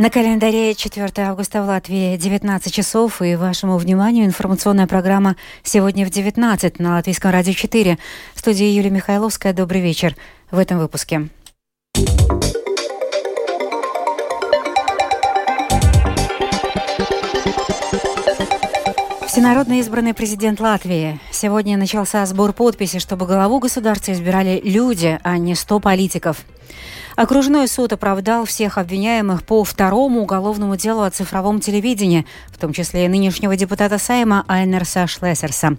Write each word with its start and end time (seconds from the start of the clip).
На 0.00 0.10
календаре 0.10 0.76
4 0.76 1.10
августа 1.26 1.60
в 1.60 1.66
Латвии 1.66 2.16
19 2.16 2.72
часов 2.72 3.20
и 3.20 3.34
вашему 3.34 3.78
вниманию 3.78 4.26
информационная 4.26 4.86
программа 4.86 5.34
«Сегодня 5.64 6.06
в 6.06 6.10
19» 6.10 6.76
на 6.80 6.94
Латвийском 6.94 7.32
радио 7.32 7.52
4. 7.52 7.98
В 8.32 8.38
студии 8.38 8.66
Юлия 8.66 8.90
Михайловская. 8.90 9.52
Добрый 9.52 9.80
вечер. 9.80 10.14
В 10.52 10.58
этом 10.60 10.78
выпуске. 10.78 11.28
Всенародно 19.26 19.80
избранный 19.80 20.14
президент 20.14 20.60
Латвии. 20.60 21.18
Сегодня 21.32 21.76
начался 21.76 22.24
сбор 22.24 22.52
подписей, 22.52 23.00
чтобы 23.00 23.26
главу 23.26 23.58
государства 23.58 24.12
избирали 24.12 24.60
люди, 24.62 25.18
а 25.24 25.38
не 25.38 25.56
100 25.56 25.80
политиков. 25.80 26.44
Окружной 27.18 27.66
суд 27.66 27.92
оправдал 27.92 28.44
всех 28.44 28.78
обвиняемых 28.78 29.42
по 29.42 29.64
второму 29.64 30.20
уголовному 30.20 30.76
делу 30.76 31.02
о 31.02 31.10
цифровом 31.10 31.58
телевидении, 31.58 32.24
в 32.46 32.58
том 32.58 32.72
числе 32.72 33.06
и 33.06 33.08
нынешнего 33.08 33.56
депутата 33.56 33.98
Сайма 33.98 34.44
Айнерса 34.46 35.08
Шлессерса. 35.08 35.78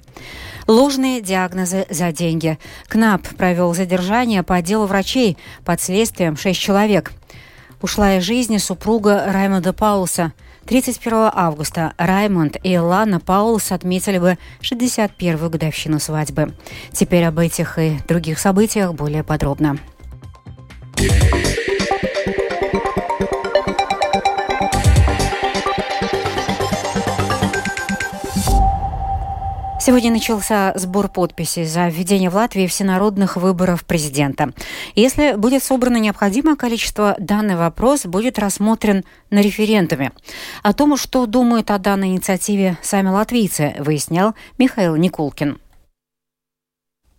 Ложные 0.67 1.21
диагнозы 1.21 1.85
за 1.89 2.11
деньги. 2.11 2.59
КНАП 2.89 3.25
провел 3.37 3.73
задержание 3.73 4.43
по 4.43 4.61
делу 4.61 4.85
врачей 4.85 5.37
под 5.63 5.79
следствием 5.79 6.35
шесть 6.35 6.59
человек. 6.59 7.13
Ушла 7.81 8.17
из 8.17 8.23
жизни 8.23 8.57
супруга 8.57 9.23
Раймонда 9.31 9.71
Паулса. 9.71 10.33
31 10.65 11.31
августа 11.33 11.93
Раймонд 11.97 12.57
и 12.63 12.77
Лана 12.77 13.21
Паулс 13.21 13.71
отметили 13.71 14.17
бы 14.17 14.37
61-ю 14.59 15.49
годовщину 15.49 16.01
свадьбы. 16.01 16.53
Теперь 16.91 17.23
об 17.23 17.39
этих 17.39 17.79
и 17.79 17.97
других 18.09 18.39
событиях 18.39 18.93
более 18.93 19.23
подробно. 19.23 19.79
Сегодня 29.89 30.11
начался 30.11 30.73
сбор 30.75 31.07
подписей 31.07 31.65
за 31.65 31.87
введение 31.87 32.29
в 32.29 32.35
Латвии 32.35 32.67
всенародных 32.67 33.37
выборов 33.37 33.85
президента. 33.85 34.51
Если 34.93 35.35
будет 35.35 35.63
собрано 35.63 35.97
необходимое 35.97 36.55
количество, 36.55 37.15
данный 37.17 37.55
вопрос 37.55 38.05
будет 38.05 38.37
рассмотрен 38.37 39.03
на 39.29 39.39
референдуме. 39.39 40.11
О 40.63 40.73
том, 40.73 40.95
что 40.97 41.25
думают 41.25 41.71
о 41.71 41.79
данной 41.79 42.09
инициативе 42.09 42.77
сами 42.81 43.07
латвийцы, 43.07 43.73
выяснял 43.79 44.35
Михаил 44.57 44.95
Никулкин. 44.95 45.59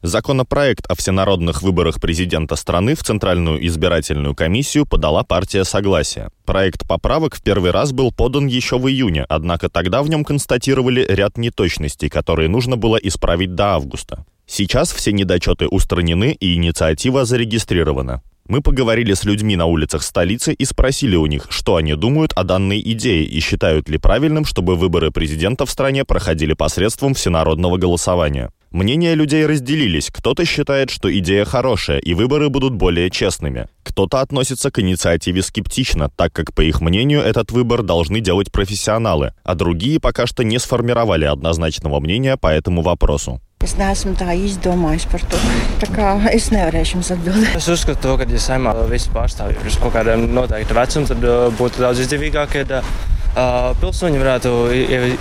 Законопроект 0.03 0.87
о 0.87 0.95
всенародных 0.95 1.61
выборах 1.61 2.01
президента 2.01 2.57
страны 2.57 2.95
в 2.95 3.03
Центральную 3.03 3.67
избирательную 3.67 4.35
комиссию 4.35 4.87
подала 4.87 5.25
партия 5.25 5.63
Согласия. 5.63 6.31
Проект 6.47 6.89
поправок 6.89 7.35
в 7.37 7.43
первый 7.43 7.71
раз 7.71 7.93
был 7.93 8.11
подан 8.11 8.47
еще 8.47 8.79
в 8.79 8.89
июне, 8.89 9.27
однако 9.29 9.69
тогда 9.69 10.03
в 10.03 10.09
нем 10.09 10.25
констатировали 10.25 11.05
ряд 11.07 11.37
неточностей, 11.37 12.09
которые 12.09 12.49
нужно 12.49 12.79
было 12.79 12.97
исправить 12.97 13.55
до 13.55 13.75
августа. 13.75 14.25
Сейчас 14.47 14.91
все 14.91 15.13
недочеты 15.13 15.69
устранены 15.69 16.33
и 16.33 16.55
инициатива 16.55 17.27
зарегистрирована. 17.27 18.23
Мы 18.49 18.63
поговорили 18.63 19.13
с 19.13 19.25
людьми 19.25 19.55
на 19.55 19.67
улицах 19.67 20.03
столицы 20.03 20.55
и 20.55 20.65
спросили 20.65 21.15
у 21.15 21.27
них, 21.27 21.47
что 21.51 21.77
они 21.77 21.93
думают 21.95 22.33
о 22.33 22.45
данной 22.45 22.81
идее 22.81 23.25
и 23.25 23.39
считают 23.41 23.91
ли 23.91 23.99
правильным, 23.99 24.47
чтобы 24.47 24.77
выборы 24.77 25.11
президента 25.11 25.67
в 25.67 25.71
стране 25.71 26.07
проходили 26.07 26.55
посредством 26.55 27.13
всенародного 27.13 27.77
голосования. 27.77 28.51
Мнения 28.73 29.17
людей 29.17 29.45
разделились. 29.47 30.11
Кто-то 30.13 30.45
считает, 30.45 30.91
что 30.91 31.13
идея 31.19 31.45
хорошая, 31.45 31.99
и 31.99 32.15
выборы 32.15 32.51
будут 32.51 32.73
более 32.73 33.11
честными. 33.11 33.67
Кто-то 33.83 34.21
относится 34.21 34.71
к 34.71 34.79
инициативе 34.79 35.43
скептично, 35.43 36.09
так 36.09 36.33
как, 36.33 36.55
по 36.55 36.61
их 36.61 36.81
мнению, 36.81 37.21
этот 37.21 37.51
выбор 37.51 37.83
должны 37.83 38.21
делать 38.21 38.53
профессионалы, 38.53 39.33
а 39.43 39.57
другие 39.57 39.99
пока 39.99 40.25
что 40.29 40.45
не 40.45 40.61
сформировали 40.61 41.25
однозначного 41.25 41.99
мнения 41.99 42.37
по 42.37 42.47
этому 42.47 42.83
вопросу. 42.83 43.41
Es 43.61 43.75
neesmu 43.77 44.15
tā 44.17 44.33
izdomājis 44.33 45.05
par 45.11 45.21
to. 45.21 45.37
Tā 45.83 45.89
kā 45.93 46.15
es 46.33 46.47
nevarēšu 46.49 46.95
jums 46.97 47.11
atbildēt. 47.13 47.59
Es 47.59 47.67
uzskatu, 47.69 48.01
to, 48.01 48.15
ka, 48.17 48.25
ja 48.25 48.41
saimā 48.41 48.73
visi 48.89 49.11
pārstāvji 49.13 49.59
ir 49.59 49.69
uz 49.69 49.77
kaut 49.83 49.93
kādiem 49.99 50.31
noteikta 50.33 50.79
vecuma, 50.79 51.11
tad 51.11 51.27
būtu 51.59 51.83
daudz 51.83 52.01
izdevīgāk, 52.07 52.57
ja 52.63 52.81
uh, 52.81 53.75
pilsoņi 53.83 54.23
varētu 54.23 54.55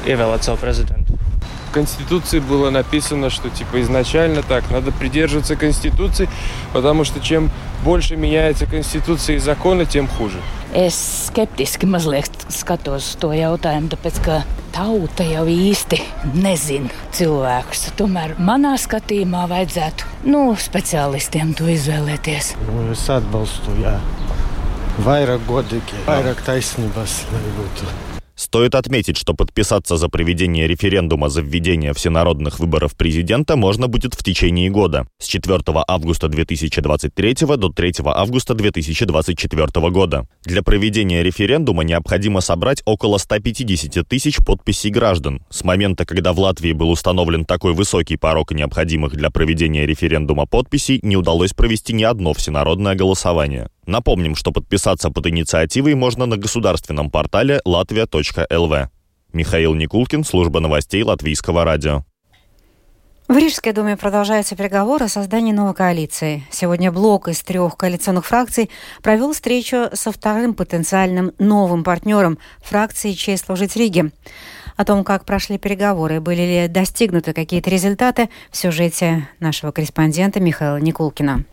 ievēlēt 0.08 0.48
savu 0.48 0.62
prezidentu. 0.62 1.09
В 1.69 1.75
Конституции 1.75 2.39
было 2.39 2.71
написано, 2.71 3.31
что 3.31 3.51
типа 3.51 3.83
изначально 3.83 4.43
так, 4.43 4.71
надо 4.71 4.93
придерживаться 4.93 5.57
Конституции, 5.57 6.29
потому 6.73 7.05
что 7.05 7.21
чем 7.21 7.51
больше 7.83 8.17
меняется 8.17 8.67
Конституция 8.67 9.37
и 9.37 9.39
законы, 9.39 9.85
тем 9.85 10.07
хуже. 10.07 10.39
Es 10.75 11.29
skeptiski 11.31 11.87
mazliet 11.87 12.35
skatos 12.51 13.15
to 13.23 13.31
jautājumu, 13.31 13.93
tāpēc 13.93 14.17
ka 14.25 14.39
tauta 14.75 15.23
jau 15.23 15.45
īsti 15.47 16.01
nezina 16.35 16.91
cilvēkus. 17.15 17.93
Tomēr 17.99 18.35
manā 18.43 18.75
skatījumā 18.83 19.45
vajadzētu 19.53 20.31
nu, 20.33 20.43
speciālistiem 20.59 21.55
to 21.55 21.69
izvēlēties. 21.71 22.57
Nu, 22.67 22.89
es 22.91 23.07
atbalstu, 23.07 23.77
jā. 23.85 23.95
Vairāk 25.07 25.47
godīgi, 25.47 26.03
vairāk 26.09 26.43
taisnības, 26.47 27.23
lai 27.31 27.47
būtu. 27.61 28.08
Стоит 28.40 28.74
отметить, 28.74 29.18
что 29.18 29.34
подписаться 29.34 29.98
за 29.98 30.08
проведение 30.08 30.66
референдума 30.66 31.28
за 31.28 31.42
введение 31.42 31.94
всенародных 31.94 32.62
выборов 32.62 32.96
президента 32.96 33.58
можно 33.58 33.90
будет 33.90 34.14
в 34.14 34.24
течение 34.24 34.70
года 34.70 35.08
с 35.18 35.26
4 35.26 35.60
августа 35.86 36.30
2023 36.30 37.36
до 37.58 37.68
3 37.68 37.94
августа 38.06 38.54
2024 38.54 39.90
года. 39.90 40.26
Для 40.46 40.64
проведения 40.64 41.22
референдума 41.22 41.84
необходимо 41.84 42.40
собрать 42.40 42.82
около 42.86 43.18
150 43.18 44.08
тысяч 44.08 44.38
подписей 44.38 44.90
граждан. 44.90 45.44
С 45.50 45.66
момента, 45.66 46.06
когда 46.06 46.32
в 46.32 46.40
Латвии 46.40 46.72
был 46.72 46.92
установлен 46.92 47.44
такой 47.44 47.74
высокий 47.74 48.16
порог 48.16 48.54
необходимых 48.54 49.18
для 49.18 49.32
проведения 49.32 49.86
референдума 49.86 50.46
подписей, 50.46 51.02
не 51.04 51.18
удалось 51.18 51.52
провести 51.52 51.92
ни 51.92 52.04
одно 52.04 52.34
всенародное 52.34 52.96
голосование. 52.96 53.68
Напомним, 53.90 54.36
что 54.36 54.52
подписаться 54.52 55.10
под 55.10 55.26
инициативой 55.26 55.96
можно 55.96 56.28
на 56.28 56.38
государственном 56.38 57.10
портале 57.10 57.60
latvia.lv. 57.66 58.88
Михаил 59.34 59.74
Никулкин, 59.74 60.24
служба 60.24 60.60
новостей 60.60 61.02
Латвийского 61.02 61.64
радио. 61.64 62.06
В 63.28 63.36
Рижской 63.36 63.74
думе 63.74 63.98
продолжаются 63.98 64.56
переговоры 64.56 65.06
о 65.06 65.10
создании 65.10 65.54
новой 65.54 65.74
коалиции. 65.74 66.44
Сегодня 66.52 66.92
блок 66.92 67.30
из 67.30 67.42
трех 67.42 67.78
коалиционных 67.78 68.28
фракций 68.28 68.70
провел 69.02 69.34
встречу 69.34 69.90
со 69.94 70.12
вторым 70.12 70.54
потенциальным 70.54 71.32
новым 71.40 71.84
партнером 71.84 72.38
фракции 72.60 73.14
«Честь 73.14 73.46
служить 73.46 73.76
Риге». 73.76 74.12
О 74.78 74.86
том, 74.86 75.04
как 75.04 75.26
прошли 75.26 75.58
переговоры, 75.58 76.22
были 76.22 76.42
ли 76.42 76.68
достигнуты 76.68 77.34
какие-то 77.34 77.72
результаты, 77.72 78.30
в 78.52 78.58
сюжете 78.58 79.28
нашего 79.40 79.72
корреспондента 79.72 80.40
Михаила 80.40 80.78
Никулкина. 80.78 81.44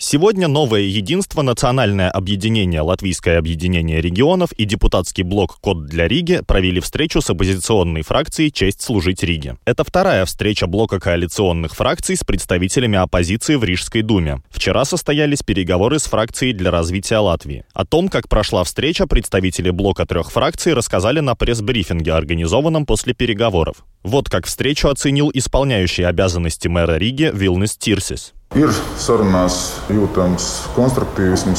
Сегодня 0.00 0.46
новое 0.46 0.82
единство, 0.82 1.42
национальное 1.42 2.08
объединение, 2.08 2.82
латвийское 2.82 3.36
объединение 3.36 4.00
регионов 4.00 4.52
и 4.52 4.64
депутатский 4.64 5.24
блок 5.24 5.58
«Код 5.60 5.86
для 5.86 6.06
Риги» 6.06 6.40
провели 6.46 6.78
встречу 6.78 7.20
с 7.20 7.28
оппозиционной 7.28 8.02
фракцией 8.02 8.52
«Честь 8.52 8.80
служить 8.80 9.24
Риге». 9.24 9.56
Это 9.64 9.82
вторая 9.82 10.24
встреча 10.24 10.68
блока 10.68 11.00
коалиционных 11.00 11.74
фракций 11.74 12.14
с 12.14 12.22
представителями 12.22 12.96
оппозиции 12.96 13.56
в 13.56 13.64
Рижской 13.64 14.02
думе. 14.02 14.40
Вчера 14.50 14.84
состоялись 14.84 15.42
переговоры 15.42 15.98
с 15.98 16.04
фракцией 16.04 16.52
для 16.52 16.70
развития 16.70 17.18
Латвии. 17.18 17.64
О 17.72 17.84
том, 17.84 18.08
как 18.08 18.28
прошла 18.28 18.62
встреча, 18.62 19.08
представители 19.08 19.70
блока 19.70 20.06
трех 20.06 20.30
фракций 20.30 20.74
рассказали 20.74 21.18
на 21.18 21.34
пресс-брифинге, 21.34 22.12
организованном 22.12 22.86
после 22.86 23.14
переговоров. 23.14 23.84
Вот 24.04 24.30
как 24.30 24.46
встречу 24.46 24.86
оценил 24.86 25.32
исполняющий 25.34 26.04
обязанности 26.04 26.68
мэра 26.68 26.98
Риги 26.98 27.32
Вилнес 27.34 27.76
Тирсис. 27.76 28.32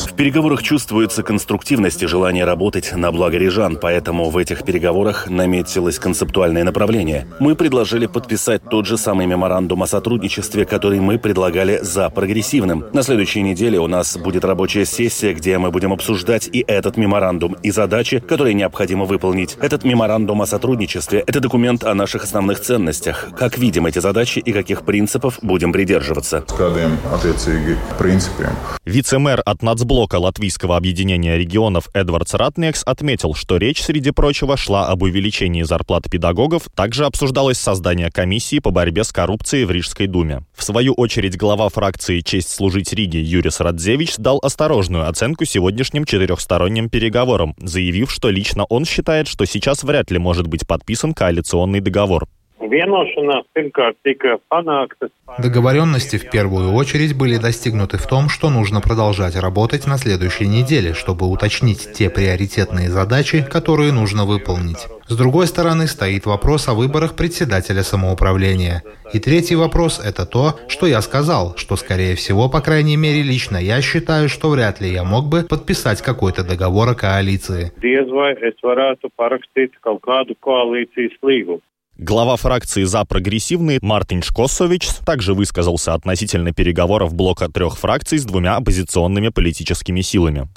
В 0.06 0.14
переговорах 0.16 0.62
чувствуется 0.62 1.24
конструктивность 1.24 2.04
и 2.04 2.08
желание 2.08 2.44
работать 2.44 2.92
на 2.94 3.14
благо 3.14 3.38
рижан, 3.38 3.78
поэтому 3.81 4.30
в 4.30 4.36
этих 4.36 4.63
переговорах 4.63 5.30
наметилось 5.30 5.98
концептуальное 5.98 6.66
направление. 6.66 7.25
Мы 7.40 7.56
предложили 7.56 8.06
подписать 8.06 8.63
тот 8.69 8.86
же 8.86 8.98
самый 8.98 9.28
меморандум 9.28 9.84
о 9.84 9.88
сотрудничестве, 9.88 10.66
который 10.66 11.00
мы 11.00 11.18
предлагали 11.18 11.80
за 11.81 12.10
прогрессивным. 12.10 12.84
На 12.92 13.02
следующей 13.02 13.44
неделе 13.44 13.80
у 13.80 13.88
нас 13.88 14.18
будет 14.18 14.44
рабочая 14.44 14.86
сессия, 14.86 15.34
где 15.34 15.58
мы 15.58 15.72
будем 15.72 15.94
обсуждать 15.94 16.50
и 16.52 16.66
этот 16.68 16.98
меморандум, 16.98 17.56
и 17.63 17.72
задачи, 17.72 18.19
которые 18.19 18.56
необходимо 18.56 19.06
выполнить. 19.06 19.58
Этот 19.62 19.86
меморандум 19.86 20.42
о 20.42 20.46
сотрудничестве– 20.46 21.24
это 21.28 21.40
документ 21.40 21.86
о 21.86 21.94
наших 21.94 22.25
основных 22.25 22.60
ценностях, 22.60 23.30
как 23.38 23.58
видим 23.58 23.86
эти 23.86 24.00
задачи 24.00 24.40
и 24.40 24.52
каких 24.52 24.81
принципов 24.81 25.40
будем 25.42 25.72
придерживаться. 25.72 26.44
Kādiem 26.80 26.96
attiecīgi 27.12 27.76
principiem. 28.00 28.56
Вице-мэр 28.86 29.42
от 29.46 29.62
нацблока 29.62 30.16
Латвийского 30.16 30.78
объединения 30.78 31.38
регионов 31.38 31.90
Эдвардс 31.94 32.34
Ратнекс 32.34 32.84
отметил, 32.86 33.36
что 33.36 33.58
речь, 33.58 33.84
среди 33.84 34.12
прочего, 34.12 34.58
шла 34.58 34.88
об 34.88 35.04
увеличении 35.04 35.64
зарплат 35.64 36.10
педагогов, 36.10 36.64
также 36.76 37.06
обсуждалось 37.06 37.60
создание 37.60 38.10
комиссии 38.12 38.60
по 38.60 38.72
борьбе 38.72 39.04
с 39.04 39.12
коррупцией 39.12 39.66
в 39.66 39.72
Рижской 39.72 40.08
думе. 40.08 40.44
В 40.56 40.64
свою 40.64 40.94
очередь 40.94 41.38
глава 41.38 41.70
фракции 41.70 42.22
«Честь 42.22 42.50
служить 42.50 42.94
Риге» 42.94 43.22
Юрис 43.22 43.60
Радзевич 43.60 44.18
дал 44.18 44.40
осторожную 44.42 45.08
оценку 45.08 45.46
сегодняшним 45.46 46.06
четырехсторонним 46.06 46.90
переговорам, 46.90 47.56
заявив, 47.60 48.12
что 48.12 48.30
лично 48.30 48.66
он 48.66 48.86
считает, 48.86 49.28
что 49.28 49.46
сейчас 49.46 49.84
вряд 49.84 50.10
ли 50.10 50.18
может 50.18 50.48
быть 50.48 50.66
подписан 50.66 51.14
коалиционный 51.14 51.82
договор. 51.82 52.28
Договоренности 55.39 56.18
в 56.18 56.30
первую 56.30 56.71
очередь 56.74 57.18
были 57.18 57.38
достигнуты 57.38 57.98
в 57.98 58.06
том, 58.06 58.30
что 58.30 58.51
нужно 58.51 58.80
продолжать 58.80 59.36
работать 59.36 59.88
на 59.88 59.98
следующей 59.98 60.48
неделе, 60.48 60.94
чтобы 60.94 61.25
уточнить 61.25 61.94
те 61.94 62.12
приоритетные 62.12 62.89
задачи, 62.89 63.44
которые 63.44 63.92
нужно 63.92 64.25
выполнить. 64.25 64.88
С 65.07 65.18
другой 65.18 65.48
стороны 65.48 65.88
стоит 65.88 66.27
вопрос 66.27 66.68
о 66.68 66.75
выборах 66.75 67.16
председателя 67.16 67.81
самоуправления. 67.81 68.83
И 69.13 69.19
третий 69.19 69.56
вопрос– 69.56 70.00
это 70.06 70.27
то, 70.27 70.60
что 70.68 70.86
я 70.86 71.01
сказал, 71.01 71.56
что, 71.57 71.75
скорее 71.75 72.15
всего, 72.15 72.50
по 72.50 72.62
крайней 72.62 72.98
мере, 72.98 73.24
лично 73.24 73.57
я 73.57 73.81
считаю, 73.81 74.30
что 74.30 74.50
вряд 74.50 74.80
ли 74.80 74.89
я 74.89 75.04
мог 75.04 75.25
бы 75.25 75.42
подписать 75.42 76.04
какой-то 76.04 76.44
договор 76.44 76.89
о 76.89 76.94
коалиции. 76.94 77.72
Глава 82.01 82.38
фракции 82.38 82.86
«За 82.86 83.04
прогрессивный» 83.04 83.78
Мартин 83.81 84.24
Шкосович 84.24 84.88
также 85.06 85.34
высказался 85.34 85.94
относительно 85.94 86.54
переговоров 86.54 87.13
блока 87.13 87.50
трех 87.50 87.78
фракций 87.78 88.19
с 88.19 88.24
двумя 88.24 88.56
оппозиционными 88.56 89.28
политическими 89.28 90.00
силами. 90.00 90.48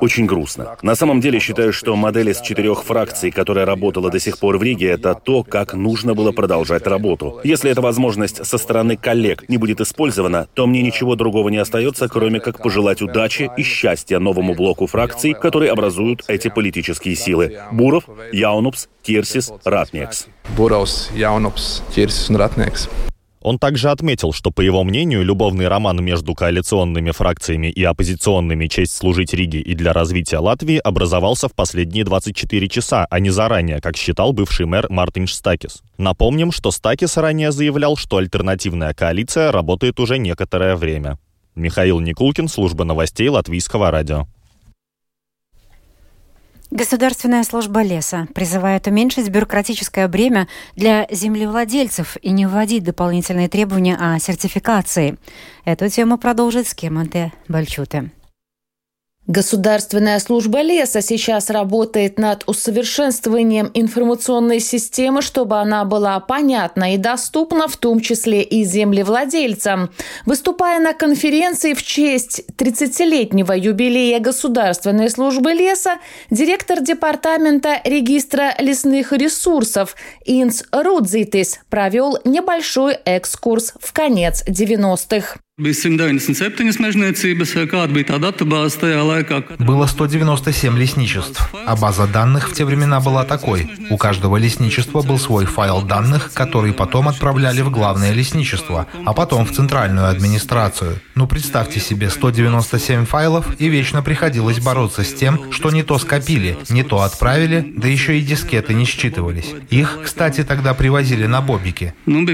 Очень 0.00 0.24
грустно. 0.24 0.76
На 0.80 0.94
самом 0.94 1.20
деле 1.20 1.38
считаю, 1.38 1.74
что 1.74 1.94
модель 1.96 2.30
из 2.30 2.40
четырех 2.40 2.82
фракций, 2.82 3.30
которая 3.30 3.66
работала 3.66 4.10
до 4.10 4.18
сих 4.18 4.38
пор 4.38 4.56
в 4.56 4.62
Риге, 4.62 4.88
это 4.88 5.14
то, 5.22 5.42
как 5.44 5.74
нужно 5.74 6.14
было 6.14 6.32
продолжать 6.32 6.86
работу. 6.86 7.40
Если 7.44 7.70
эта 7.70 7.82
возможность 7.82 8.46
со 8.46 8.56
стороны 8.56 8.96
коллег 8.96 9.50
не 9.50 9.58
будет 9.58 9.82
использована, 9.82 10.48
то 10.54 10.66
мне 10.66 10.80
ничего 10.80 11.14
другого 11.14 11.50
не 11.50 11.58
остается, 11.58 12.08
кроме 12.08 12.40
как 12.40 12.62
пожелать 12.62 13.02
удачи 13.02 13.50
и 13.54 13.62
счастья 13.62 14.18
новому 14.18 14.54
блоку 14.54 14.86
фракций, 14.86 15.34
которые 15.34 15.72
образуют 15.72 16.22
эти 16.26 16.48
политические 16.48 17.16
силы. 17.16 17.58
Буров, 17.70 18.04
Яунупс, 18.32 18.88
Кирсис, 19.02 19.52
Ратниекс. 19.64 20.26
Буровс, 20.56 21.10
Яунупс, 21.14 21.82
Кирсис 21.94 22.30
и 22.30 22.34
Ратниекс. 22.34 22.88
Он 23.40 23.58
также 23.58 23.90
отметил, 23.90 24.32
что, 24.32 24.52
по 24.52 24.60
его 24.60 24.84
мнению, 24.84 25.24
любовный 25.24 25.66
роман 25.66 25.96
между 26.04 26.32
коалиционными 26.32 27.10
фракциями 27.10 27.66
и 27.66 27.82
оппозиционными 27.82 28.68
«Честь 28.68 28.94
служить 28.94 29.34
Риге» 29.34 29.58
и 29.58 29.74
для 29.74 29.92
развития 29.92 30.38
Латвии 30.38 30.76
образовался 30.76 31.48
в 31.48 31.54
последние 31.54 32.04
24 32.04 32.68
часа, 32.68 33.04
а 33.10 33.18
не 33.18 33.30
заранее, 33.30 33.80
как 33.80 33.96
считал 33.96 34.32
бывший 34.32 34.66
мэр 34.66 34.86
Мартин 34.90 35.26
Стакис. 35.26 35.82
Напомним, 35.98 36.52
что 36.52 36.70
Стакис 36.70 37.16
ранее 37.16 37.50
заявлял, 37.50 37.96
что 37.96 38.18
альтернативная 38.18 38.94
коалиция 38.94 39.50
работает 39.50 39.98
уже 39.98 40.18
некоторое 40.18 40.76
время. 40.76 41.18
Михаил 41.56 41.98
Никулкин, 41.98 42.46
служба 42.46 42.84
новостей 42.84 43.28
Латвийского 43.28 43.90
радио. 43.90 44.28
Государственная 46.72 47.44
служба 47.44 47.82
леса 47.82 48.28
призывает 48.34 48.86
уменьшить 48.86 49.28
бюрократическое 49.28 50.08
бремя 50.08 50.48
для 50.74 51.06
землевладельцев 51.10 52.16
и 52.22 52.30
не 52.30 52.46
вводить 52.46 52.82
дополнительные 52.82 53.50
требования 53.50 53.94
о 53.94 54.18
сертификации. 54.18 55.18
Эту 55.66 55.90
тему 55.90 56.16
продолжит 56.16 56.66
Скеманте 56.66 57.30
Бальчуте. 57.46 58.10
Государственная 59.28 60.18
служба 60.18 60.62
леса 60.62 61.00
сейчас 61.00 61.48
работает 61.48 62.18
над 62.18 62.42
усовершенствованием 62.48 63.70
информационной 63.72 64.58
системы, 64.58 65.22
чтобы 65.22 65.60
она 65.60 65.84
была 65.84 66.18
понятна 66.18 66.94
и 66.94 66.98
доступна, 66.98 67.68
в 67.68 67.76
том 67.76 68.00
числе 68.00 68.42
и 68.42 68.64
землевладельцам. 68.64 69.90
Выступая 70.26 70.80
на 70.80 70.92
конференции 70.92 71.74
в 71.74 71.84
честь 71.84 72.42
30-летнего 72.58 73.52
юбилея 73.52 74.18
Государственной 74.18 75.08
службы 75.08 75.52
леса, 75.52 75.98
директор 76.30 76.80
департамента 76.80 77.80
регистра 77.84 78.56
лесных 78.58 79.12
ресурсов 79.12 79.94
Инс 80.24 80.64
Рудзитис 80.72 81.60
провел 81.70 82.18
небольшой 82.24 82.94
экскурс 83.04 83.74
в 83.78 83.92
конец 83.92 84.42
90-х. 84.48 85.38
Было 89.58 89.86
197 89.86 90.76
лесничеств, 90.76 91.48
а 91.66 91.76
база 91.76 92.06
данных 92.06 92.50
в 92.50 92.54
те 92.54 92.64
времена 92.64 93.00
была 93.00 93.24
такой. 93.24 93.70
У 93.90 93.96
каждого 93.96 94.36
лесничества 94.36 95.02
был 95.02 95.18
свой 95.18 95.44
файл 95.44 95.82
данных, 95.82 96.32
который 96.34 96.72
потом 96.72 97.08
отправляли 97.08 97.60
в 97.62 97.70
главное 97.70 98.12
лесничество, 98.12 98.86
а 99.04 99.12
потом 99.12 99.46
в 99.46 99.52
центральную 99.52 100.08
администрацию. 100.08 100.98
Ну 101.14 101.26
представьте 101.26 101.80
себе 101.80 102.10
197 102.10 103.04
файлов, 103.04 103.60
и 103.60 103.68
вечно 103.68 104.02
приходилось 104.02 104.60
бороться 104.60 105.04
с 105.04 105.14
тем, 105.14 105.52
что 105.52 105.70
не 105.70 105.82
то 105.82 105.98
скопили, 105.98 106.56
не 106.70 106.82
то 106.82 107.02
отправили, 107.02 107.72
да 107.76 107.88
еще 107.88 108.18
и 108.18 108.22
дискеты 108.22 108.74
не 108.74 108.84
считывались. 108.84 109.54
Их, 109.70 110.00
кстати, 110.04 110.44
тогда 110.44 110.74
привозили 110.74 111.26
на 111.26 111.40
бобике. 111.40 111.94
Ну, 112.06 112.24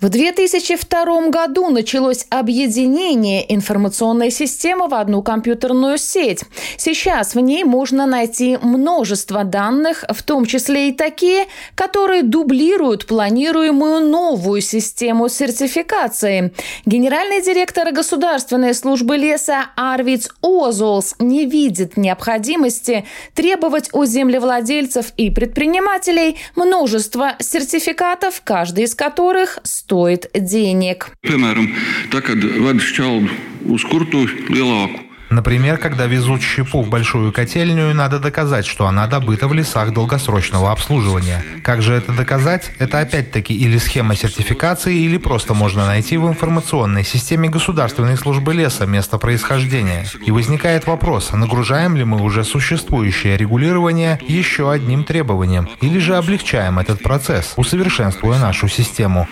в 0.00 0.08
2002 0.08 1.28
году 1.28 1.68
началось 1.68 2.26
объединение 2.30 3.52
информационной 3.54 4.30
системы 4.30 4.88
в 4.88 4.94
одну 4.94 5.22
компьютерную 5.22 5.98
сеть. 5.98 6.42
Сейчас 6.78 7.34
в 7.34 7.40
ней 7.40 7.64
можно 7.64 8.06
найти 8.06 8.58
множество 8.62 9.44
данных, 9.44 10.04
в 10.08 10.22
том 10.22 10.46
числе 10.46 10.88
и 10.88 10.92
такие, 10.92 11.46
которые 11.74 12.22
дублируют 12.22 13.04
планируемую 13.04 14.08
новую 14.08 14.62
систему 14.62 15.28
сертификации. 15.28 16.52
Генеральный 16.86 17.42
директор 17.42 17.92
Государственной 17.92 18.72
службы 18.72 19.18
леса 19.18 19.66
Арвиц 19.76 20.30
Озолс 20.40 21.14
не 21.18 21.44
видит 21.44 21.98
необходимости 21.98 23.04
требовать 23.34 23.90
у 23.92 24.06
землевладельцев 24.06 25.12
и 25.18 25.30
предпринимателей 25.30 26.38
множество 26.56 27.34
сертификатов, 27.38 28.40
каждый 28.42 28.84
из 28.84 28.94
которых 28.94 29.58
стоит 29.89 30.25
стоит 30.25 30.29
денег. 30.33 31.09
Piemēram, 31.25 31.69
tā, 32.13 32.21
kad 32.25 32.39
ved 32.39 32.81
šķeldu 32.83 33.29
uz 33.73 33.85
kurtu 33.89 34.25
lielāku 34.49 35.01
Например, 35.30 35.78
когда 35.78 36.06
везут 36.06 36.42
щепу 36.42 36.82
в 36.82 36.88
большую 36.88 37.32
котельную, 37.32 37.94
надо 37.94 38.18
доказать, 38.18 38.66
что 38.66 38.88
она 38.88 39.06
добыта 39.06 39.46
в 39.46 39.54
лесах 39.54 39.92
долгосрочного 39.92 40.72
обслуживания. 40.72 41.44
Как 41.62 41.82
же 41.82 41.94
это 41.94 42.10
доказать? 42.10 42.72
Это 42.80 42.98
опять-таки 42.98 43.54
или 43.54 43.78
схема 43.78 44.16
сертификации, 44.16 44.96
или 44.96 45.18
просто 45.18 45.54
можно 45.54 45.86
найти 45.86 46.16
в 46.16 46.26
информационной 46.26 47.04
системе 47.04 47.48
Государственной 47.48 48.16
службы 48.16 48.54
леса 48.54 48.86
место 48.86 49.18
происхождения. 49.18 50.04
И 50.26 50.32
возникает 50.32 50.88
вопрос, 50.88 51.30
нагружаем 51.32 51.96
ли 51.96 52.02
мы 52.02 52.20
уже 52.22 52.42
существующее 52.42 53.36
регулирование 53.36 54.18
еще 54.26 54.72
одним 54.72 55.04
требованием, 55.04 55.68
или 55.80 56.00
же 56.00 56.16
облегчаем 56.16 56.80
этот 56.80 57.04
процесс, 57.04 57.52
усовершенствуя 57.56 58.40
нашу 58.40 58.66
систему. 58.66 59.28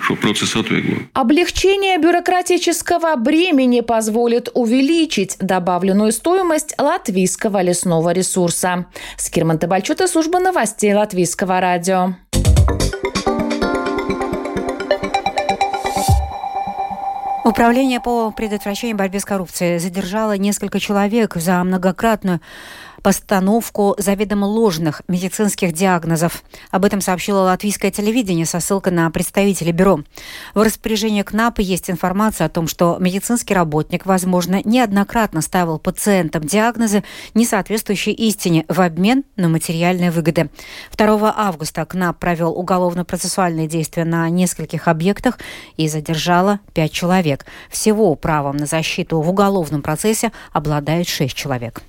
Облегчение 1.12 1.98
бюрократического 1.98 3.16
бремени 3.16 3.80
позволит 3.80 4.48
увеличить 4.54 5.36
добавленную 5.40 5.87
добавленную 5.88 6.12
стоимость 6.12 6.74
латвийского 6.78 7.62
лесного 7.62 8.12
ресурса. 8.12 8.84
Скирман 9.16 9.58
Табальчута, 9.58 10.06
служба 10.06 10.38
новостей 10.38 10.92
Латвийского 10.92 11.60
радио. 11.60 12.14
Управление 17.42 18.00
по 18.00 18.30
предотвращению 18.30 18.96
и 18.96 18.98
борьбе 18.98 19.20
с 19.20 19.24
коррупцией 19.24 19.78
задержало 19.78 20.36
несколько 20.36 20.78
человек 20.78 21.36
за 21.36 21.64
многократную 21.64 22.40
постановку 23.02 23.94
заведомо 23.98 24.44
ложных 24.46 25.02
медицинских 25.08 25.72
диагнозов. 25.72 26.42
Об 26.70 26.84
этом 26.84 27.00
сообщило 27.00 27.40
латвийское 27.40 27.90
телевидение 27.90 28.46
со 28.46 28.60
ссылкой 28.60 28.92
на 28.92 29.10
представителей 29.10 29.72
бюро. 29.72 30.00
В 30.54 30.62
распоряжении 30.62 31.22
КНАПа 31.22 31.60
есть 31.60 31.90
информация 31.90 32.46
о 32.46 32.50
том, 32.50 32.68
что 32.68 32.96
медицинский 33.00 33.54
работник, 33.54 34.06
возможно, 34.06 34.60
неоднократно 34.64 35.40
ставил 35.40 35.78
пациентам 35.78 36.44
диагнозы, 36.44 37.04
не 37.34 37.44
соответствующие 37.44 38.14
истине, 38.14 38.64
в 38.68 38.80
обмен 38.80 39.24
на 39.36 39.48
материальные 39.48 40.10
выгоды. 40.10 40.50
2 40.96 41.34
августа 41.36 41.84
КНАП 41.84 42.18
провел 42.18 42.52
уголовно-процессуальные 42.52 43.68
действия 43.68 44.04
на 44.04 44.28
нескольких 44.28 44.88
объектах 44.88 45.38
и 45.76 45.88
задержало 45.88 46.60
пять 46.74 46.92
человек. 46.92 47.46
Всего 47.70 48.14
правом 48.14 48.56
на 48.56 48.66
защиту 48.66 49.20
в 49.20 49.30
уголовном 49.30 49.82
процессе 49.82 50.32
обладает 50.52 51.08
шесть 51.08 51.34
человек. 51.34 51.82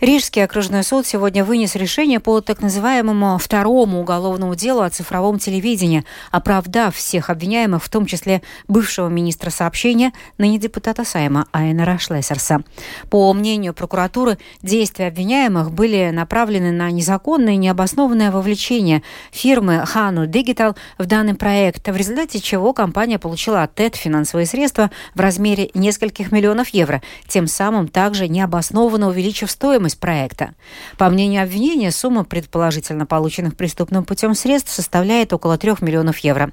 Рижский 0.00 0.44
окружной 0.44 0.82
суд 0.82 1.06
сегодня 1.06 1.42
вынес 1.42 1.74
решение 1.74 2.20
по 2.20 2.42
так 2.42 2.60
называемому 2.60 3.38
второму 3.38 4.00
уголовному 4.00 4.54
делу 4.54 4.82
о 4.82 4.90
цифровом 4.90 5.38
телевидении, 5.38 6.04
оправдав 6.30 6.94
всех 6.94 7.30
обвиняемых, 7.30 7.82
в 7.82 7.88
том 7.88 8.04
числе 8.04 8.42
бывшего 8.68 9.08
министра 9.08 9.48
сообщения, 9.48 10.12
ныне 10.36 10.58
депутата 10.58 11.02
Сайма 11.04 11.46
Айнера 11.50 11.96
Шлессерса. 11.96 12.62
По 13.08 13.32
мнению 13.32 13.72
прокуратуры, 13.72 14.36
действия 14.60 15.06
обвиняемых 15.06 15.72
были 15.72 16.10
направлены 16.12 16.72
на 16.72 16.90
незаконное 16.90 17.54
и 17.54 17.56
необоснованное 17.56 18.30
вовлечение 18.30 19.02
фирмы 19.30 19.86
Хану 19.86 20.26
Digital 20.26 20.76
в 20.98 21.06
данный 21.06 21.34
проект, 21.34 21.88
в 21.88 21.96
результате 21.96 22.40
чего 22.40 22.74
компания 22.74 23.18
получила 23.18 23.62
от 23.62 23.74
ТЭД 23.74 23.96
финансовые 23.96 24.44
средства 24.44 24.90
в 25.14 25.20
размере 25.20 25.70
нескольких 25.72 26.32
миллионов 26.32 26.68
евро, 26.68 27.00
тем 27.28 27.46
самым 27.46 27.88
также 27.88 28.28
необоснованно 28.28 29.08
увеличив 29.08 29.50
стоимость 29.50 29.85
стоимость 29.86 30.00
проекта. 30.00 30.54
По 30.98 31.08
мнению 31.08 31.42
обвинения, 31.42 31.90
сумма 31.90 32.24
предположительно 32.24 33.06
полученных 33.06 33.56
преступным 33.56 34.04
путем 34.04 34.34
средств 34.34 34.72
составляет 34.72 35.32
около 35.32 35.56
3 35.56 35.74
миллионов 35.80 36.18
евро. 36.18 36.52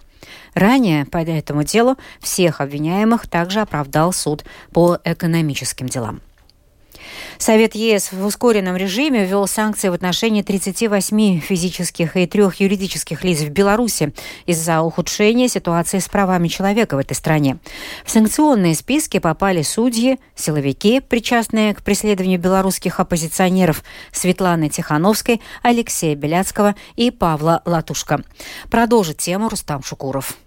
Ранее 0.53 1.05
по 1.05 1.17
этому 1.17 1.63
делу 1.63 1.97
всех 2.19 2.61
обвиняемых 2.61 3.27
также 3.27 3.61
оправдал 3.61 4.13
суд 4.13 4.45
по 4.71 4.97
экономическим 5.03 5.87
делам. 5.87 6.21
Совет 7.37 7.75
ЕС 7.75 8.11
в 8.11 8.25
ускоренном 8.25 8.75
режиме 8.75 9.25
ввел 9.25 9.47
санкции 9.47 9.89
в 9.89 9.93
отношении 9.93 10.41
38 10.41 11.39
физических 11.39 12.15
и 12.17 12.25
трех 12.27 12.59
юридических 12.59 13.23
лиц 13.23 13.39
в 13.39 13.49
Беларуси 13.49 14.13
из-за 14.45 14.81
ухудшения 14.81 15.47
ситуации 15.47 15.99
с 15.99 16.07
правами 16.07 16.47
человека 16.47 16.95
в 16.95 16.99
этой 16.99 17.13
стране. 17.13 17.57
В 18.05 18.11
санкционные 18.11 18.75
списки 18.75 19.19
попали 19.19 19.61
судьи, 19.61 20.19
силовики, 20.35 20.99
причастные 20.99 21.73
к 21.73 21.81
преследованию 21.81 22.39
белорусских 22.39 22.99
оппозиционеров 22.99 23.83
Светланы 24.11 24.69
Тихановской, 24.69 25.41
Алексея 25.61 26.15
Беляцкого 26.15 26.75
и 26.95 27.11
Павла 27.11 27.61
Латушка. 27.65 28.23
Продолжит 28.69 29.17
тему 29.17 29.49
Рустам 29.49 29.83
Шукуров. 29.83 30.37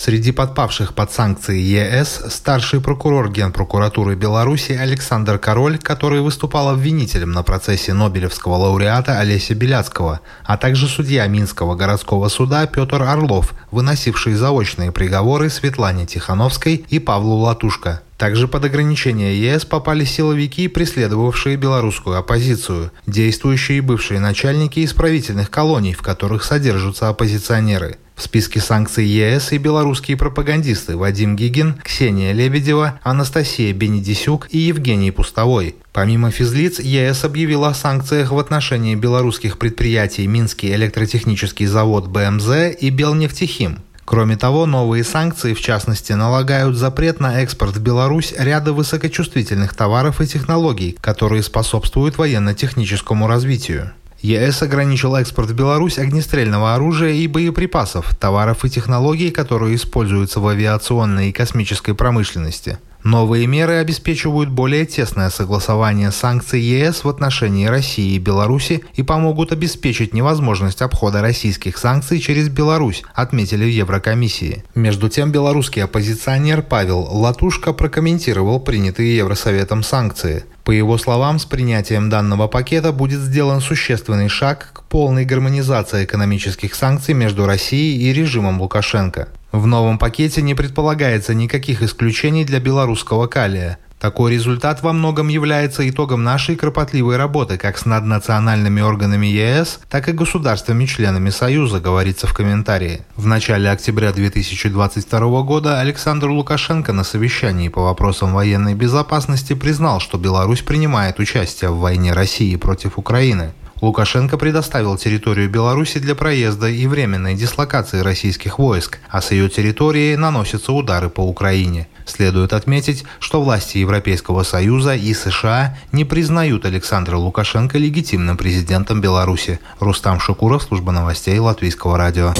Среди 0.00 0.30
подпавших 0.30 0.94
под 0.94 1.10
санкции 1.10 1.58
ЕС 1.58 2.22
старший 2.28 2.80
прокурор 2.80 3.32
Генпрокуратуры 3.32 4.14
Беларуси 4.14 4.70
Александр 4.70 5.38
Король, 5.40 5.76
который 5.76 6.20
выступал 6.20 6.68
обвинителем 6.68 7.32
на 7.32 7.42
процессе 7.42 7.92
Нобелевского 7.94 8.54
лауреата 8.54 9.18
Олеся 9.18 9.56
Беляцкого, 9.56 10.20
а 10.44 10.56
также 10.56 10.86
судья 10.86 11.26
Минского 11.26 11.74
городского 11.74 12.28
суда 12.28 12.64
Петр 12.68 13.02
Орлов, 13.02 13.54
выносивший 13.72 14.34
заочные 14.34 14.92
приговоры 14.92 15.50
Светлане 15.50 16.06
Тихановской 16.06 16.86
и 16.88 17.00
Павлу 17.00 17.34
Латушко. 17.38 18.00
Также 18.18 18.46
под 18.46 18.66
ограничения 18.66 19.34
ЕС 19.34 19.64
попали 19.64 20.04
силовики, 20.04 20.68
преследовавшие 20.68 21.56
белорусскую 21.56 22.18
оппозицию, 22.18 22.92
действующие 23.08 23.82
бывшие 23.82 24.20
начальники 24.20 24.84
исправительных 24.84 25.50
колоний, 25.50 25.92
в 25.92 26.02
которых 26.02 26.44
содержатся 26.44 27.08
оппозиционеры– 27.08 27.98
в 28.18 28.22
списке 28.22 28.60
санкций 28.60 29.06
ЕС 29.06 29.52
и 29.52 29.58
белорусские 29.58 30.16
пропагандисты 30.16 30.96
Вадим 30.96 31.36
Гигин, 31.36 31.80
Ксения 31.84 32.32
Лебедева, 32.32 32.98
Анастасия 33.04 33.72
Бенедисюк 33.72 34.48
и 34.50 34.58
Евгений 34.58 35.12
Пустовой. 35.12 35.76
Помимо 35.92 36.32
физлиц, 36.32 36.80
ЕС 36.80 37.24
объявил 37.24 37.64
о 37.64 37.74
санкциях 37.74 38.32
в 38.32 38.38
отношении 38.38 38.96
белорусских 38.96 39.58
предприятий 39.58 40.26
Минский 40.26 40.74
электротехнический 40.74 41.66
завод 41.66 42.08
БМЗ 42.08 42.76
и 42.80 42.90
Белнефтехим. 42.90 43.78
Кроме 44.04 44.36
того, 44.36 44.64
новые 44.64 45.04
санкции, 45.04 45.52
в 45.54 45.60
частности, 45.60 46.12
налагают 46.14 46.76
запрет 46.76 47.20
на 47.20 47.42
экспорт 47.42 47.76
в 47.76 47.82
Беларусь 47.82 48.32
ряда 48.36 48.72
высокочувствительных 48.72 49.74
товаров 49.74 50.20
и 50.22 50.26
технологий, 50.26 50.96
которые 51.00 51.42
способствуют 51.42 52.16
военно-техническому 52.16 53.28
развитию. 53.28 53.92
ЕС 54.20 54.62
ограничил 54.62 55.14
экспорт 55.14 55.50
в 55.50 55.54
Беларусь 55.54 55.98
огнестрельного 55.98 56.74
оружия 56.74 57.12
и 57.12 57.26
боеприпасов, 57.28 58.16
товаров 58.16 58.64
и 58.64 58.70
технологий, 58.70 59.30
которые 59.30 59.76
используются 59.76 60.40
в 60.40 60.48
авиационной 60.48 61.28
и 61.28 61.32
космической 61.32 61.94
промышленности. 61.94 62.78
Новые 63.04 63.46
меры 63.46 63.74
обеспечивают 63.74 64.50
более 64.50 64.84
тесное 64.84 65.30
согласование 65.30 66.10
санкций 66.10 66.60
ЕС 66.60 67.04
в 67.04 67.08
отношении 67.08 67.66
России 67.66 68.16
и 68.16 68.18
Беларуси 68.18 68.82
и 68.94 69.04
помогут 69.04 69.52
обеспечить 69.52 70.12
невозможность 70.12 70.82
обхода 70.82 71.22
российских 71.22 71.78
санкций 71.78 72.18
через 72.18 72.48
Беларусь, 72.48 73.04
отметили 73.14 73.64
в 73.64 73.70
Еврокомиссии. 73.70 74.64
Между 74.74 75.08
тем, 75.08 75.30
белорусский 75.30 75.84
оппозиционер 75.84 76.62
Павел 76.62 77.00
Латушко 77.00 77.72
прокомментировал 77.72 78.58
принятые 78.58 79.16
Евросоветом 79.16 79.84
санкции. 79.84 80.44
По 80.68 80.72
его 80.72 80.98
словам, 80.98 81.38
с 81.38 81.46
принятием 81.46 82.10
данного 82.10 82.46
пакета 82.46 82.92
будет 82.92 83.20
сделан 83.20 83.62
существенный 83.62 84.28
шаг 84.28 84.68
к 84.74 84.82
полной 84.82 85.24
гармонизации 85.24 86.04
экономических 86.04 86.74
санкций 86.74 87.14
между 87.14 87.46
Россией 87.46 88.02
и 88.02 88.12
режимом 88.12 88.60
Лукашенко. 88.60 89.28
В 89.50 89.66
новом 89.66 89.96
пакете 89.98 90.42
не 90.42 90.54
предполагается 90.54 91.32
никаких 91.32 91.82
исключений 91.82 92.44
для 92.44 92.60
белорусского 92.60 93.28
калия. 93.28 93.78
Такой 94.00 94.32
результат 94.32 94.82
во 94.82 94.92
многом 94.92 95.26
является 95.26 95.88
итогом 95.88 96.22
нашей 96.22 96.54
кропотливой 96.54 97.16
работы 97.16 97.58
как 97.58 97.76
с 97.76 97.84
наднациональными 97.84 98.80
органами 98.80 99.26
ЕС, 99.26 99.80
так 99.90 100.08
и 100.08 100.12
государствами-членами 100.12 101.30
Союза, 101.30 101.80
говорится 101.80 102.28
в 102.28 102.32
комментарии. 102.32 103.00
В 103.16 103.26
начале 103.26 103.68
октября 103.68 104.12
2022 104.12 105.42
года 105.42 105.80
Александр 105.80 106.28
Лукашенко 106.28 106.92
на 106.92 107.02
совещании 107.02 107.68
по 107.68 107.82
вопросам 107.82 108.34
военной 108.34 108.74
безопасности 108.74 109.54
признал, 109.54 109.98
что 109.98 110.16
Беларусь 110.16 110.62
принимает 110.62 111.18
участие 111.18 111.70
в 111.70 111.80
войне 111.80 112.12
России 112.12 112.54
против 112.54 112.98
Украины. 112.98 113.52
Лукашенко 113.80 114.36
предоставил 114.36 114.96
территорию 114.96 115.48
Беларуси 115.48 115.98
для 115.98 116.14
проезда 116.14 116.68
и 116.68 116.86
временной 116.86 117.34
дислокации 117.34 118.00
российских 118.00 118.58
войск, 118.58 118.98
а 119.08 119.20
с 119.20 119.30
ее 119.30 119.48
территории 119.48 120.16
наносятся 120.16 120.72
удары 120.72 121.08
по 121.08 121.20
Украине. 121.20 121.86
Следует 122.06 122.52
отметить, 122.52 123.04
что 123.20 123.42
власти 123.42 123.78
Европейского 123.78 124.42
Союза 124.42 124.94
и 124.94 125.12
США 125.14 125.76
не 125.92 126.04
признают 126.04 126.64
Александра 126.64 127.16
Лукашенко 127.16 127.78
легитимным 127.78 128.36
президентом 128.36 129.00
Беларуси. 129.00 129.60
Рустам 129.78 130.18
Шукуров, 130.18 130.62
служба 130.62 130.90
новостей 130.92 131.38
Латвийского 131.38 131.98
радио. 131.98 132.34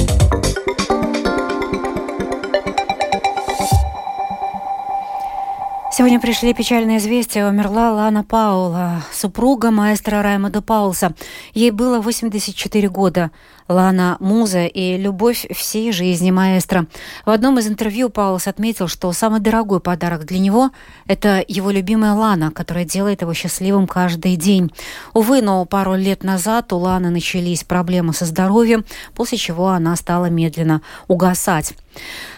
Сегодня 5.99 6.21
пришли 6.21 6.53
печальные 6.53 6.99
известия. 6.99 7.45
Умерла 7.45 7.91
Лана 7.91 8.23
Паула, 8.23 9.03
супруга 9.11 9.69
маэстро 9.69 10.21
Раймонда 10.21 10.61
Паулса. 10.61 11.13
Ей 11.53 11.71
было 11.71 11.99
84 11.99 12.87
года. 12.87 13.31
Лана– 13.69 14.17
муза 14.19 14.65
и 14.65 14.97
любовь 14.97 15.45
всей 15.55 15.91
жизни 15.91 16.31
маэстро. 16.31 16.87
В 17.23 17.29
одном 17.29 17.59
из 17.59 17.67
интервью 17.67 18.09
Паулс 18.09 18.47
отметил, 18.47 18.87
что 18.87 19.11
самый 19.13 19.39
дорогой 19.39 19.79
подарок 19.79 20.25
для 20.25 20.39
него– 20.39 20.71
это 21.07 21.45
его 21.47 21.69
любимая 21.69 22.13
Лана, 22.13 22.49
которая 22.51 22.83
делает 22.83 23.21
его 23.21 23.33
счастливым 23.35 23.85
каждый 23.85 24.35
день. 24.37 24.71
Увы, 25.13 25.43
но 25.43 25.63
пару 25.65 25.93
лет 25.93 26.23
назад 26.23 26.73
у 26.73 26.77
Ланы 26.77 27.11
начались 27.11 27.63
проблемы 27.63 28.13
со 28.13 28.25
здоровьем, 28.25 28.85
после 29.13 29.37
чего 29.37 29.67
она 29.69 29.95
стала 29.95 30.25
медленно 30.25 30.81
угасать. 31.07 31.73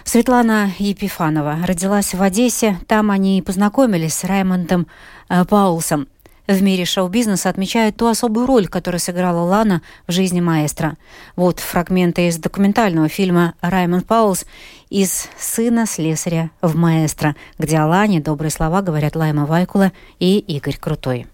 Светлана 0.03 0.71
Епифанова 0.79 1.59
родилась 1.65 2.13
в 2.13 2.21
Одессе. 2.21 2.77
Там 2.87 3.09
они 3.09 3.37
и 3.37 3.41
познакомились 3.41 4.15
с 4.15 4.25
Раймондом 4.25 4.87
э, 5.29 5.45
Паулсом. 5.45 6.07
В 6.47 6.61
мире 6.61 6.85
шоу-бизнеса 6.85 7.49
отмечают 7.49 7.97
ту 7.97 8.07
особую 8.07 8.45
роль, 8.45 8.67
которую 8.67 8.99
сыграла 8.99 9.41
Лана 9.41 9.81
в 10.07 10.11
жизни 10.11 10.41
маэстро. 10.41 10.97
Вот 11.35 11.59
фрагменты 11.59 12.27
из 12.27 12.37
документального 12.37 13.07
фильма 13.07 13.53
«Раймонд 13.61 14.05
Паулс» 14.05 14.45
из 14.89 15.29
«Сына 15.37 15.85
слесаря 15.85 16.51
в 16.61 16.75
маэстро», 16.75 17.35
где 17.57 17.77
о 17.77 17.87
Лане 17.87 18.19
добрые 18.19 18.51
слова 18.51 18.81
говорят 18.81 19.15
Лайма 19.15 19.45
Вайкула 19.45 19.91
и 20.19 20.39
Игорь 20.39 20.77
Крутой. 20.77 21.27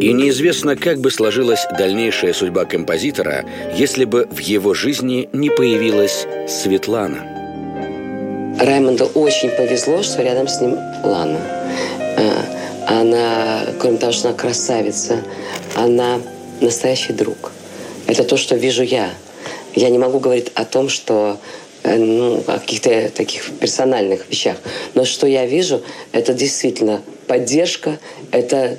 И 0.00 0.12
неизвестно, 0.14 0.76
как 0.76 0.98
бы 1.00 1.10
сложилась 1.10 1.66
дальнейшая 1.78 2.32
судьба 2.32 2.64
композитора, 2.64 3.44
если 3.74 4.06
бы 4.06 4.26
в 4.30 4.38
его 4.38 4.72
жизни 4.72 5.28
не 5.34 5.50
появилась 5.50 6.26
Светлана. 6.48 7.18
Раймонду 8.58 9.04
очень 9.14 9.50
повезло, 9.50 10.02
что 10.02 10.22
рядом 10.22 10.48
с 10.48 10.60
ним 10.60 10.76
Лана. 11.04 11.59
А, 12.16 13.00
она, 13.00 13.66
кроме 13.78 13.98
того, 13.98 14.12
что 14.12 14.28
она 14.28 14.36
красавица, 14.36 15.22
она 15.74 16.20
настоящий 16.60 17.12
друг. 17.12 17.52
Это 18.06 18.24
то, 18.24 18.36
что 18.36 18.56
вижу 18.56 18.82
я. 18.82 19.10
Я 19.74 19.88
не 19.88 19.98
могу 19.98 20.18
говорить 20.18 20.50
о 20.54 20.64
том, 20.64 20.88
что 20.88 21.38
э, 21.84 21.96
ну, 21.96 22.42
о 22.46 22.58
каких-то 22.58 23.10
таких 23.10 23.50
персональных 23.60 24.28
вещах. 24.28 24.56
Но 24.94 25.04
что 25.04 25.26
я 25.26 25.46
вижу, 25.46 25.82
это 26.12 26.34
действительно 26.34 27.02
поддержка, 27.26 27.98
это 28.32 28.76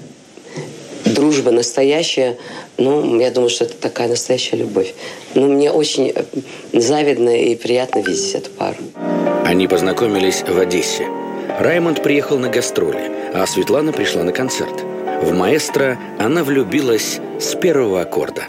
дружба 1.05 1.51
настоящая, 1.51 2.37
ну, 2.77 3.19
я 3.19 3.31
думаю, 3.31 3.49
что 3.49 3.65
это 3.65 3.75
такая 3.75 4.07
настоящая 4.07 4.57
любовь. 4.57 4.93
Ну, 5.35 5.47
мне 5.47 5.71
очень 5.71 6.11
э, 6.13 6.23
завидно 6.73 7.29
и 7.29 7.55
приятно 7.55 7.99
видеть 7.99 8.35
эту 8.35 8.49
пару. 8.51 8.77
Они 9.45 9.67
познакомились 9.67 10.41
в 10.41 10.59
Одессе. 10.59 11.07
Раймонд 11.59 12.01
приехал 12.01 12.39
на 12.39 12.49
гастроли, 12.49 13.11
а 13.33 13.45
Светлана 13.45 13.91
пришла 13.91 14.23
на 14.23 14.31
концерт. 14.31 14.83
В 15.21 15.33
маэстро 15.33 15.99
она 16.19 16.43
влюбилась 16.43 17.19
с 17.39 17.55
первого 17.55 18.01
аккорда. 18.01 18.45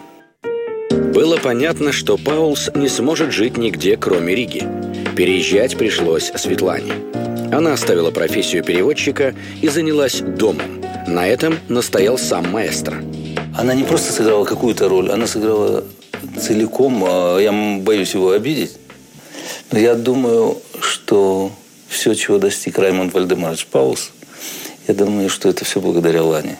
Было 0.90 1.36
понятно, 1.36 1.92
что 1.92 2.16
Паулс 2.16 2.70
не 2.74 2.88
сможет 2.88 3.32
жить 3.32 3.58
нигде, 3.58 3.96
кроме 3.96 4.34
Риги. 4.34 4.66
Переезжать 5.14 5.76
пришлось 5.76 6.32
Светлане. 6.34 6.92
Она 7.52 7.74
оставила 7.74 8.10
профессию 8.10 8.64
переводчика 8.64 9.34
и 9.60 9.68
занялась 9.68 10.20
домом. 10.20 10.82
На 11.06 11.28
этом 11.28 11.58
настоял 11.68 12.16
сам 12.16 12.50
маэстро. 12.50 13.02
Она 13.58 13.74
не 13.74 13.84
просто 13.84 14.12
сыграла 14.12 14.44
какую-то 14.44 14.88
роль, 14.88 15.10
она 15.10 15.26
сыграла 15.26 15.84
целиком. 16.40 17.04
А 17.06 17.38
я 17.38 17.52
боюсь 17.52 18.14
его 18.14 18.30
обидеть. 18.30 18.78
Но 19.70 19.78
я 19.78 19.94
думаю, 19.94 20.56
что 20.80 21.50
все, 21.92 22.14
чего 22.14 22.38
достиг 22.38 22.78
Раймонд 22.78 23.12
Вальдемарович 23.12 23.66
Паулс, 23.66 24.10
я 24.88 24.94
думаю, 24.94 25.28
что 25.28 25.48
это 25.48 25.64
все 25.64 25.80
благодаря 25.80 26.22
Лане. 26.22 26.58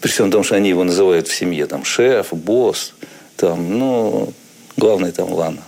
При 0.00 0.10
всем 0.10 0.30
том, 0.30 0.44
что 0.44 0.54
они 0.54 0.68
его 0.68 0.84
называют 0.84 1.26
в 1.26 1.34
семье 1.34 1.66
там 1.66 1.84
шеф, 1.84 2.32
босс, 2.32 2.92
там, 3.36 3.78
ну, 3.78 4.32
главный 4.76 5.12
там 5.12 5.32
Лана. 5.32 5.62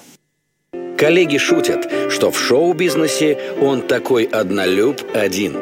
Коллеги 0.96 1.38
шутят, 1.38 1.90
что 2.10 2.30
в 2.30 2.38
шоу-бизнесе 2.38 3.38
он 3.60 3.82
такой 3.82 4.24
однолюб 4.24 5.02
один. 5.14 5.56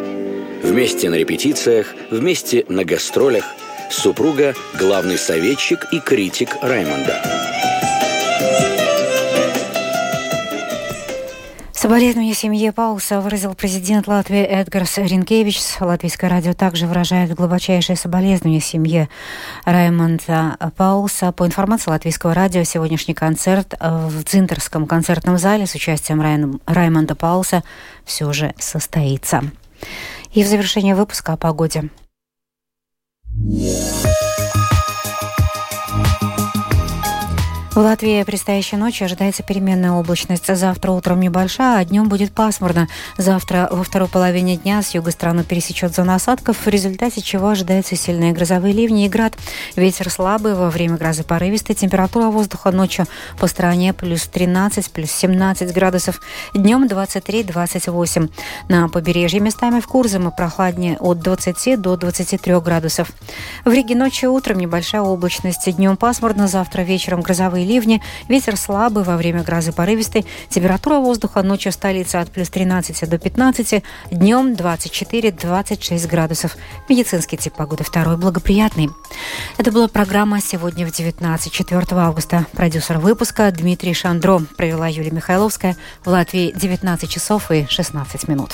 Вместе 0.62 1.10
на 1.10 1.14
репетициях, 1.14 1.94
вместе 2.10 2.64
на 2.68 2.84
гастролях. 2.84 3.44
Супруга– 3.90 4.54
главный 4.78 5.18
советчик 5.18 5.86
и 5.92 6.00
критик 6.00 6.50
Раймонда. 6.62 7.43
Соболезнования 11.84 12.32
семье 12.32 12.72
Пауса 12.72 13.20
выразил 13.20 13.54
президент 13.54 14.08
Латвии 14.08 14.40
Эдгарс 14.40 14.96
Ринкевич. 14.96 15.60
Латвийское 15.78 16.30
радио 16.30 16.54
также 16.54 16.86
выражает 16.86 17.34
глубочайшие 17.34 17.94
соболезнования 17.94 18.60
семье 18.60 19.10
Раймонда 19.66 20.56
Пауса. 20.78 21.30
По 21.32 21.44
информации 21.44 21.90
Латвийского 21.90 22.32
радио, 22.32 22.62
сегодняшний 22.64 23.12
концерт 23.12 23.74
в 23.78 24.24
Цинтерском 24.24 24.86
концертном 24.86 25.36
зале 25.36 25.66
с 25.66 25.74
участием 25.74 26.22
Рай... 26.22 26.42
Раймонда 26.64 27.14
Пауса 27.14 27.62
все 28.06 28.32
же 28.32 28.54
состоится. 28.58 29.42
И 30.32 30.42
в 30.42 30.46
завершение 30.46 30.94
выпуска 30.94 31.34
о 31.34 31.36
погоде. 31.36 31.90
В 37.74 37.78
Латвии 37.78 38.22
предстоящей 38.22 38.76
ночью 38.76 39.06
ожидается 39.06 39.42
переменная 39.42 39.90
облачность. 39.90 40.46
Завтра 40.46 40.92
утром 40.92 41.18
небольшая, 41.18 41.80
а 41.80 41.84
днем 41.84 42.08
будет 42.08 42.30
пасмурно. 42.30 42.86
Завтра 43.18 43.66
во 43.68 43.82
второй 43.82 44.08
половине 44.08 44.56
дня 44.56 44.80
с 44.80 44.94
юга 44.94 45.10
страну 45.10 45.42
пересечет 45.42 45.92
зона 45.92 46.14
осадков, 46.14 46.56
в 46.56 46.68
результате 46.68 47.20
чего 47.20 47.48
ожидаются 47.48 47.96
сильные 47.96 48.30
грозовые 48.30 48.72
ливни 48.72 49.06
и 49.06 49.08
град. 49.08 49.34
Ветер 49.74 50.08
слабый, 50.08 50.54
во 50.54 50.70
время 50.70 50.96
грозы 50.98 51.24
порывистый. 51.24 51.74
Температура 51.74 52.26
воздуха 52.26 52.70
ночью 52.70 53.06
по 53.40 53.48
стране 53.48 53.92
плюс 53.92 54.28
13, 54.28 54.92
плюс 54.92 55.10
17 55.10 55.74
градусов. 55.74 56.20
Днем 56.54 56.84
23-28. 56.84 58.30
На 58.68 58.88
побережье 58.88 59.40
местами 59.40 59.80
в 59.80 59.88
Курзаме 59.88 60.30
прохладнее 60.30 60.96
от 61.00 61.18
20 61.18 61.80
до 61.80 61.96
23 61.96 62.60
градусов. 62.60 63.10
В 63.64 63.72
Риге 63.72 63.96
ночью 63.96 64.30
утром 64.32 64.58
небольшая 64.58 65.02
облачность. 65.02 65.68
Днем 65.74 65.96
пасмурно, 65.96 66.46
завтра 66.46 66.82
вечером 66.82 67.20
грозовые 67.20 67.63
ливни, 67.64 68.02
ветер 68.28 68.56
слабый 68.56 69.04
во 69.04 69.16
время 69.16 69.42
грозы 69.42 69.72
порывистый, 69.72 70.24
температура 70.48 70.98
воздуха 70.98 71.42
ночью 71.42 71.72
в 71.72 71.74
столице 71.74 72.16
от 72.16 72.30
плюс 72.30 72.48
13 72.50 73.08
до 73.08 73.18
15, 73.18 73.82
днем 74.10 74.52
24-26 74.52 76.08
градусов. 76.08 76.56
Медицинский 76.88 77.36
тип 77.36 77.54
погоды 77.54 77.84
второй 77.84 78.16
благоприятный. 78.16 78.90
Это 79.58 79.72
была 79.72 79.88
программа 79.88 80.40
«Сегодня 80.40 80.86
в 80.86 80.92
19, 80.92 81.52
4 81.52 81.86
августа». 81.92 82.46
Продюсер 82.52 82.98
выпуска 82.98 83.50
Дмитрий 83.50 83.94
Шандро. 83.94 84.42
Провела 84.56 84.86
Юлия 84.86 85.10
Михайловская. 85.10 85.76
В 86.04 86.08
Латвии 86.08 86.52
19 86.54 87.10
часов 87.10 87.50
и 87.50 87.66
16 87.68 88.28
минут. 88.28 88.52